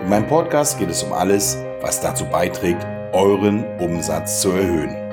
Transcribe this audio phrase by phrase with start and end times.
[0.00, 5.07] In meinem Podcast geht es um alles, was dazu beiträgt, euren Umsatz zu erhöhen.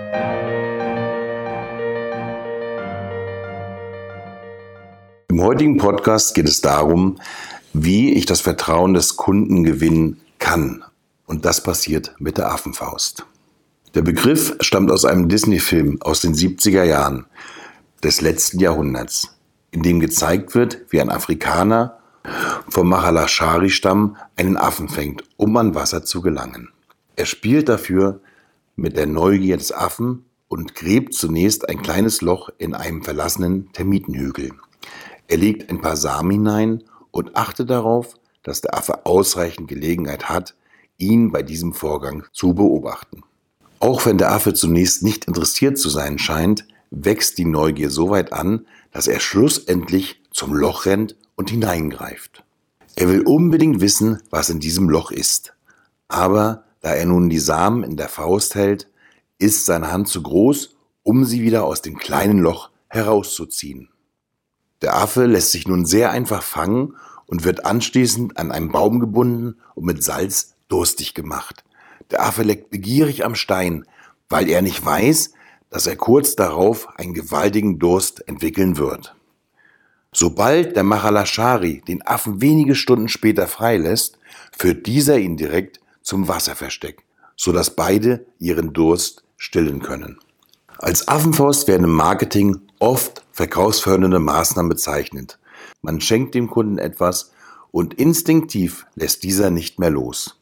[5.36, 7.20] Im heutigen Podcast geht es darum,
[7.74, 10.82] wie ich das Vertrauen des Kunden gewinnen kann.
[11.26, 13.26] Und das passiert mit der Affenfaust.
[13.96, 17.26] Der Begriff stammt aus einem Disney-Film aus den 70er Jahren
[18.02, 19.36] des letzten Jahrhunderts,
[19.71, 21.98] in dem gezeigt wird, wie ein Afrikaner
[22.70, 26.70] vom Mahalashari-Stamm einen Affen fängt, um an Wasser zu gelangen.
[27.18, 28.21] Er spielt dafür
[28.78, 34.54] mit der Neugier des Affen und gräbt zunächst ein kleines Loch in einem verlassenen Termitenhügel.
[35.28, 40.56] Er legt ein paar Samen hinein und achtet darauf, dass der Affe ausreichend Gelegenheit hat,
[40.98, 43.23] ihn bei diesem Vorgang zu beobachten.
[43.80, 48.31] Auch wenn der Affe zunächst nicht interessiert zu sein scheint, wächst die Neugier so weit
[48.31, 52.44] an, dass er schlussendlich zum Loch rennt und hineingreift.
[52.96, 55.53] Er will unbedingt wissen, was in diesem Loch ist.
[56.08, 58.88] Aber da er nun die Samen in der Faust hält,
[59.38, 63.90] ist seine Hand zu groß, um sie wieder aus dem kleinen Loch herauszuziehen.
[64.81, 66.95] Der Affe lässt sich nun sehr einfach fangen
[67.28, 71.64] und wird anschließend an einen Baum gebunden und mit Salz durstig gemacht.
[72.12, 73.86] Der Affe leckt begierig am Stein,
[74.30, 75.31] weil er nicht weiß,
[75.70, 79.16] dass er kurz darauf einen gewaltigen Durst entwickeln wird.
[80.14, 84.18] Sobald der Machalashari den Affen wenige Stunden später freilässt,
[84.58, 87.03] führt dieser ihn direkt zum Wasserversteck,
[87.36, 90.20] sodass beide ihren Durst stillen können.
[90.78, 95.40] Als Affenfaust werden im Marketing oft verkaufsfördernde Maßnahmen bezeichnet.
[95.81, 97.31] Man schenkt dem Kunden etwas
[97.72, 100.40] und instinktiv lässt dieser nicht mehr los.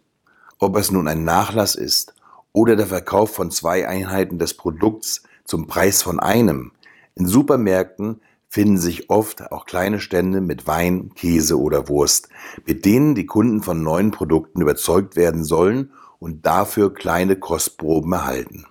[0.59, 2.13] Ob es nun ein Nachlass ist
[2.51, 6.71] oder der Verkauf von zwei Einheiten des Produkts zum Preis von einem.
[7.15, 12.29] In Supermärkten finden sich oft auch kleine Stände mit Wein, Käse oder Wurst,
[12.65, 18.65] mit denen die Kunden von neuen Produkten überzeugt werden sollen und dafür kleine Kostproben erhalten.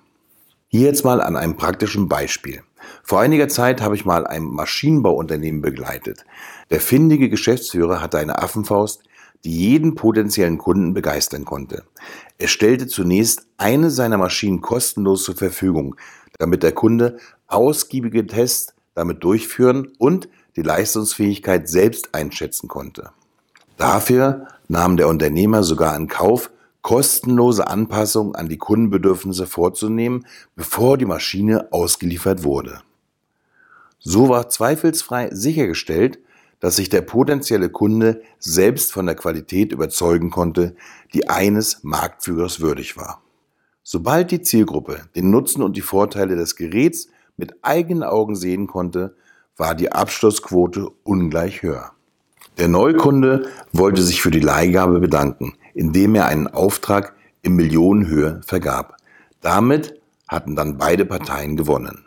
[0.69, 2.63] Hier jetzt mal an einem praktischen Beispiel.
[3.03, 6.25] Vor einiger Zeit habe ich mal ein Maschinenbauunternehmen begleitet.
[6.71, 9.03] Der findige Geschäftsführer hatte eine Affenfaust,
[9.45, 11.85] die jeden potenziellen Kunden begeistern konnte.
[12.39, 15.97] Er stellte zunächst eine seiner Maschinen kostenlos zur Verfügung,
[16.39, 23.11] damit der Kunde ausgiebige Tests damit durchführen und die Leistungsfähigkeit selbst einschätzen konnte.
[23.77, 26.51] Dafür nahm der Unternehmer sogar in Kauf,
[26.83, 30.27] kostenlose Anpassungen an die Kundenbedürfnisse vorzunehmen,
[30.57, 32.81] bevor die Maschine ausgeliefert wurde.
[33.99, 36.19] So war zweifelsfrei sichergestellt,
[36.59, 40.77] dass sich der potenzielle Kunde selbst von der Qualität überzeugen konnte,
[41.15, 43.23] die eines Marktführers würdig war.
[43.85, 49.17] Sobald die Zielgruppe den Nutzen und die Vorteile des Geräts mit eigenen Augen sehen konnte,
[49.57, 51.93] war die Abschlussquote ungleich höher.
[52.59, 58.97] Der Neukunde wollte sich für die Leihgabe bedanken, indem er einen Auftrag in Millionenhöhe vergab.
[59.41, 62.07] Damit hatten dann beide Parteien gewonnen.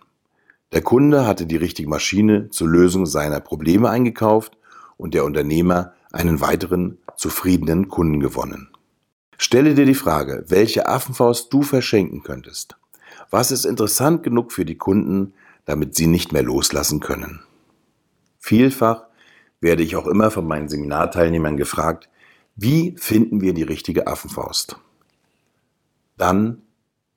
[0.71, 4.57] Der Kunde hatte die richtige Maschine zur Lösung seiner Probleme eingekauft
[4.97, 8.69] und der Unternehmer einen weiteren zufriedenen Kunden gewonnen.
[9.37, 12.77] Stelle dir die Frage, welche Affenfaust du verschenken könntest.
[13.29, 15.33] Was ist interessant genug für die Kunden,
[15.65, 17.41] damit sie nicht mehr loslassen können?
[18.39, 19.05] Vielfach
[19.59, 22.09] werde ich auch immer von meinen Seminarteilnehmern gefragt,
[22.55, 24.77] wie finden wir die richtige Affenfaust?
[26.17, 26.61] Dann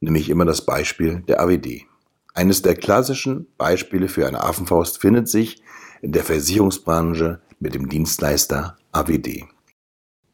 [0.00, 1.86] nehme ich immer das Beispiel der AWD.
[2.34, 5.62] Eines der klassischen Beispiele für eine Affenfaust findet sich
[6.02, 9.44] in der Versicherungsbranche mit dem Dienstleister AWD.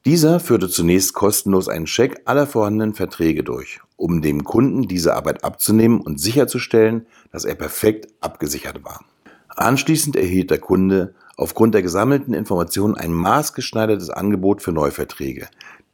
[0.06, 5.44] Dieser führte zunächst kostenlos einen Check aller vorhandenen Verträge durch, um dem Kunden diese Arbeit
[5.44, 9.04] abzunehmen und sicherzustellen, dass er perfekt abgesichert war.
[9.48, 15.48] Anschließend erhielt der Kunde aufgrund der gesammelten Informationen ein maßgeschneidertes Angebot für Neuverträge,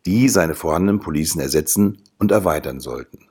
[0.06, 3.26] die seine vorhandenen Policen ersetzen und erweitern sollten.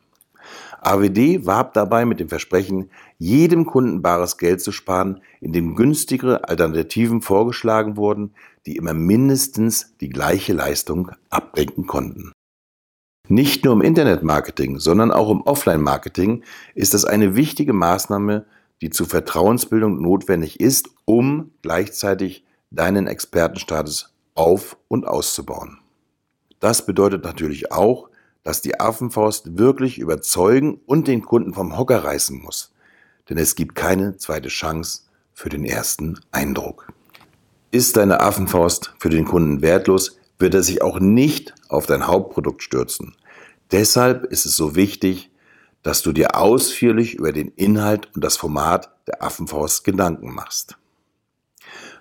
[0.81, 7.21] AWD warb dabei mit dem Versprechen, jedem Kunden bares Geld zu sparen, indem günstigere Alternativen
[7.21, 8.33] vorgeschlagen wurden,
[8.65, 12.31] die immer mindestens die gleiche Leistung abdenken konnten.
[13.27, 18.45] Nicht nur im Internetmarketing, sondern auch im Offline-Marketing ist es eine wichtige Maßnahme,
[18.81, 25.79] die zur Vertrauensbildung notwendig ist, um gleichzeitig deinen Expertenstatus auf- und auszubauen.
[26.59, 28.09] Das bedeutet natürlich auch,
[28.43, 32.73] dass die Affenfaust wirklich überzeugen und den Kunden vom Hocker reißen muss.
[33.29, 35.03] Denn es gibt keine zweite Chance
[35.33, 36.91] für den ersten Eindruck.
[37.71, 42.63] Ist deine Affenfaust für den Kunden wertlos, wird er sich auch nicht auf dein Hauptprodukt
[42.63, 43.15] stürzen.
[43.71, 45.28] Deshalb ist es so wichtig,
[45.89, 50.77] dass du dir ausführlich über den Inhalt und das Format der Affenfaust Gedanken machst.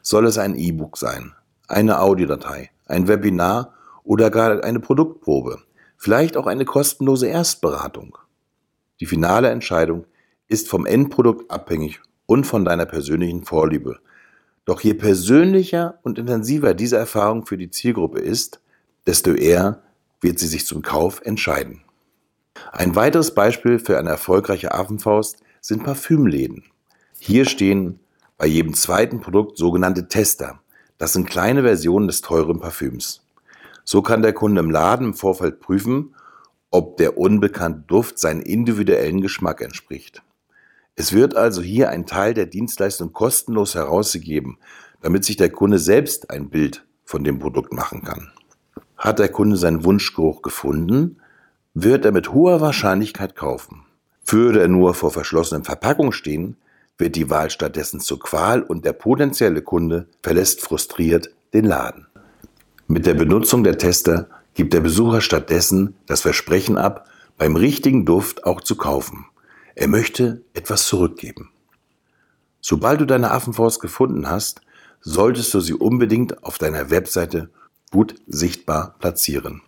[0.03, 1.33] Soll es ein E-Book sein,
[1.69, 3.73] eine Audiodatei, ein Webinar
[4.05, 5.63] oder gar eine Produktprobe,
[5.97, 8.19] vielleicht auch eine kostenlose Erstberatung?
[9.01, 10.05] Die finale Entscheidung
[10.49, 14.01] ist vom Endprodukt abhängig und von deiner persönlichen Vorliebe.
[14.67, 18.61] Doch je persönlicher und intensiver diese Erfahrung für die Zielgruppe ist,
[19.07, 19.83] desto eher
[20.21, 21.85] wird sie sich zum Kauf entscheiden.
[22.73, 26.65] Ein weiteres Beispiel für eine erfolgreiche Affenfaust sind Parfümläden.
[27.19, 28.01] Hier stehen
[28.37, 30.61] bei jedem zweiten Produkt sogenannte Tester.
[30.97, 33.25] Das sind kleine Versionen des teuren Parfüms.
[33.85, 36.15] So kann der Kunde im Laden im Vorfeld prüfen,
[36.71, 40.23] ob der unbekannte Duft seinen individuellen Geschmack entspricht.
[40.95, 44.59] Es wird also hier ein Teil der Dienstleistung kostenlos herausgegeben,
[45.01, 48.33] damit sich der Kunde selbst ein Bild von dem Produkt machen kann.
[48.97, 51.21] Hat der Kunde seinen Wunschgeruch gefunden,
[51.83, 53.85] wird er mit hoher Wahrscheinlichkeit kaufen.
[54.27, 56.57] Würde er nur vor verschlossenen Verpackungen stehen,
[56.99, 62.07] wird die Wahl stattdessen zur Qual und der potenzielle Kunde verlässt frustriert den Laden.
[62.89, 68.45] Mit der Benutzung der Tester gibt der Besucher stattdessen das Versprechen ab, beim richtigen Duft
[68.45, 69.27] auch zu kaufen.
[69.77, 71.51] Er möchte etwas zurückgeben.
[72.61, 74.63] Sobald du deine Affenfaust gefunden hast,
[75.01, 77.51] solltest du sie unbedingt auf deiner Webseite
[77.93, 79.63] gut sichtbar platzieren.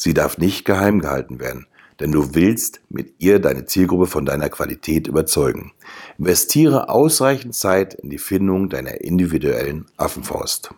[0.00, 1.66] Sie darf nicht geheim gehalten werden,
[1.98, 5.72] denn du willst mit ihr deine Zielgruppe von deiner Qualität überzeugen.
[6.18, 10.72] Investiere ausreichend Zeit in die Findung deiner individuellen Affenfaust.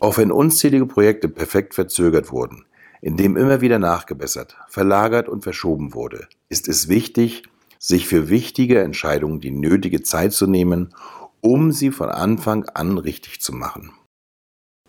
[0.00, 2.64] Auch wenn unzählige Projekte perfekt verzögert wurden,
[3.00, 7.44] indem immer wieder nachgebessert, verlagert und verschoben wurde, ist es wichtig,
[7.78, 10.92] sich für wichtige Entscheidungen die nötige Zeit zu nehmen,
[11.40, 13.92] um sie von Anfang an richtig zu machen.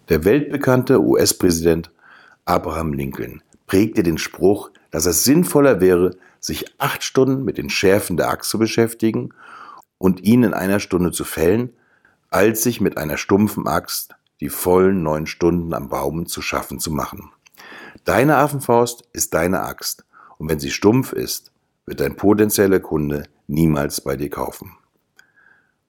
[0.09, 1.91] Der weltbekannte US-Präsident
[2.45, 8.17] Abraham Lincoln prägte den Spruch, dass es sinnvoller wäre, sich acht Stunden mit den Schärfen
[8.17, 9.33] der Axt zu beschäftigen
[9.97, 11.73] und ihn in einer Stunde zu fällen,
[12.29, 16.91] als sich mit einer stumpfen Axt die vollen neun Stunden am Baum zu schaffen zu
[16.91, 17.31] machen.
[18.05, 20.05] Deine Affenfaust ist deine Axt,
[20.37, 21.51] und wenn sie stumpf ist,
[21.85, 24.73] wird dein potenzieller Kunde niemals bei dir kaufen.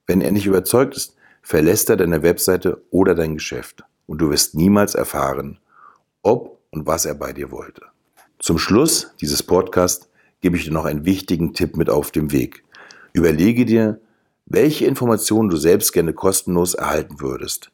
[0.07, 4.55] Wenn er nicht überzeugt ist, verlässt er deine Webseite oder dein Geschäft und du wirst
[4.55, 5.59] niemals erfahren,
[6.23, 7.83] ob und was er bei dir wollte.
[8.39, 10.09] Zum Schluss dieses Podcasts
[10.41, 12.65] gebe ich dir noch einen wichtigen Tipp mit auf dem Weg.
[13.13, 14.01] Überlege dir,
[14.47, 17.71] welche Informationen du selbst gerne kostenlos erhalten würdest,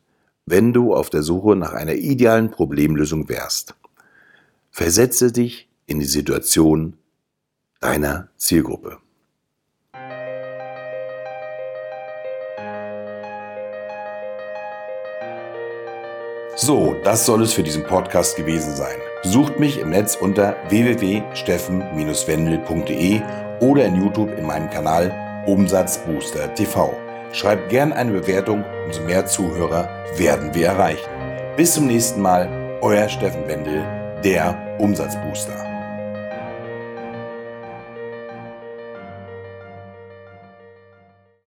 [0.46, 3.74] wenn du auf der Suche nach einer idealen Problemlösung wärst.
[4.70, 6.96] Versetze dich in die Situation
[7.80, 8.98] deiner Zielgruppe.
[16.66, 18.96] So, das soll es für diesen Podcast gewesen sein.
[19.22, 23.20] Besucht mich im Netz unter www.steffen-wendel.de
[23.60, 25.12] oder in YouTube in meinem Kanal
[25.44, 26.96] Umsatzbooster TV.
[27.32, 31.10] Schreibt gern eine Bewertung, umso mehr Zuhörer werden wir erreichen.
[31.54, 32.48] Bis zum nächsten Mal,
[32.80, 33.84] euer Steffen Wendel,
[34.24, 35.73] der Umsatzbooster.